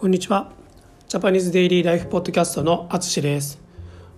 [0.00, 0.52] こんにちは。
[1.08, 3.58] ジャパニーズデイリーライフポッドキャストのあつしです。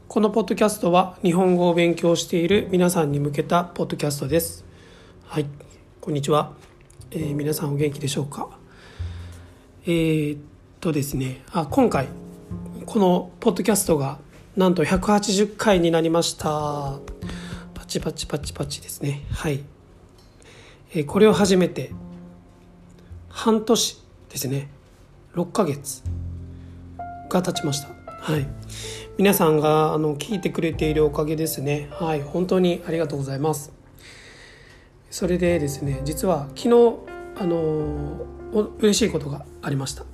[0.08, 4.66] このポッドキャストは日本語を勉強している皆さんに向けたポッドキャストです。
[5.24, 5.46] はい、
[6.02, 6.52] こんにちは。
[7.10, 8.50] えー、皆さんお元気でしょうか？
[9.86, 10.40] えー、っ
[10.80, 12.08] とですね、あ今回
[12.84, 14.18] このポッドキャストが
[14.58, 16.98] なんと180回になりました。
[17.72, 19.24] パチパチパチパチですね。
[19.30, 19.60] はい。
[20.92, 21.90] えー、これを初めて
[23.30, 24.68] 半年ですね。
[25.34, 26.02] 6ヶ月
[27.28, 27.88] が経ちました。
[28.20, 28.46] はい。
[29.16, 31.88] 皆さんがあの聞いてくれているおかげですね。
[31.92, 32.22] はい。
[32.22, 33.72] 本当にありがとうございます。
[35.10, 36.96] それでですね、実は昨日、
[37.36, 38.26] あの、
[38.78, 40.04] 嬉しいことがありました。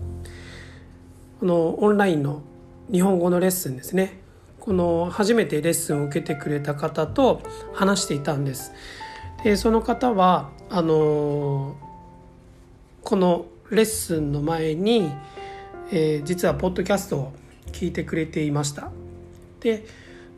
[1.41, 2.43] このオンラインの
[2.91, 4.21] 日本語のレッスンですね。
[4.61, 7.41] この初めてレッスンを受けてくれた方と
[7.73, 8.73] 話していたんです。
[9.45, 11.77] で、その方は、あの、
[13.03, 15.11] このレッスンの前に、
[15.91, 17.33] えー、実はポッドキャストを
[17.73, 18.91] 聞いてくれていました。
[19.61, 19.87] で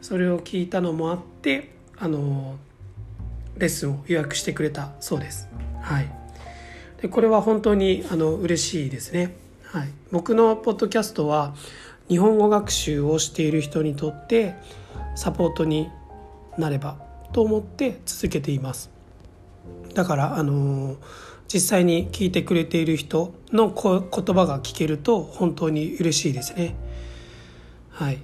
[0.00, 2.56] それを聞いたのもあってあの
[3.56, 5.48] レッスンを予約してくれたそうです。
[5.80, 6.10] はい。
[7.02, 9.36] でこれは本当にあの嬉しいですね。
[9.64, 9.88] はい。
[10.10, 11.54] 僕のポッドキャストは
[12.08, 14.54] 日本語学習をしている人にとって
[15.14, 15.90] サポートに
[16.56, 16.96] なれば
[17.32, 18.90] と思って続けています。
[19.94, 20.96] だからあの
[21.52, 26.74] 実際に聞いてくれている人の言葉が聞けると本当に嬉しいですね。
[27.90, 28.18] はい。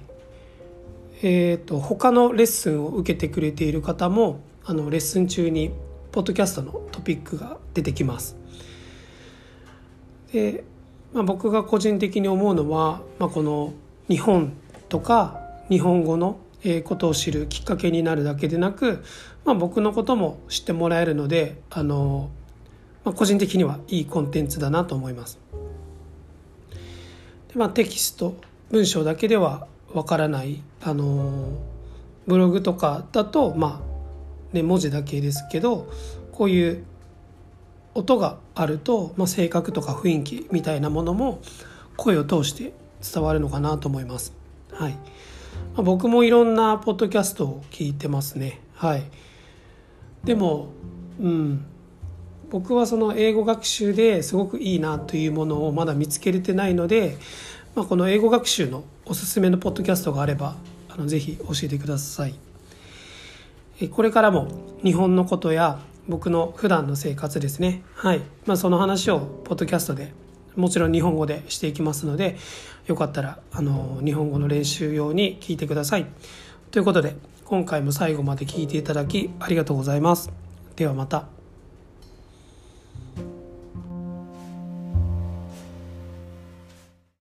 [1.23, 5.71] えっ、ー、と他のレッスンを受けてくれている方もあのレッスン中に
[6.11, 8.37] ポッドキャストのトピックが出てきます。
[10.31, 10.63] で、
[11.13, 13.73] まあ、僕が個人的に思うのは、まあ、この
[14.07, 14.53] 日本
[14.87, 16.37] とか日本語の
[16.83, 19.03] ことを知るきっかけになるだけでなく、
[19.45, 22.29] まあ、僕のことも知ってもらえるのであの
[23.05, 25.39] まあ、個人的にはいいコンテンツだなと思います。
[27.47, 28.35] でまあ、テキスト
[28.71, 31.49] 文章だけではわからないあの
[32.27, 35.87] ブログとかだとまあね文字だけですけど
[36.33, 36.83] こういう
[37.93, 41.39] 音があると、まあ、性格とか雰囲気みたいなものも
[41.95, 44.33] 声を通して伝わるのかなと思います。
[44.71, 44.91] はい。
[44.91, 44.99] ま
[45.77, 48.59] あ、僕もいろんなポッドキャストを聞いてますね。
[48.73, 49.03] はい。
[50.25, 50.67] でも、
[51.21, 51.65] うん、
[52.49, 57.17] 僕はその英語学習ですごくいいなというものをまだ見つけれてないので、
[57.75, 60.55] まあ、この英語学習のおすすめのポッドキャストがあれば
[60.89, 62.35] あのぜひ教えてください。
[63.91, 64.47] これからも
[64.83, 67.83] 日本のことや僕の普段の生活ですね。
[67.95, 70.13] はい、まあ、その話をポッドキャストで
[70.55, 72.37] もちろん日本語でしていきますので
[72.87, 76.05] よかったらあの日本語の練習用に聞いてください。
[76.71, 80.31] ということで今回も最後まで聞いていただきありがとうございます。
[80.75, 81.34] ではまた。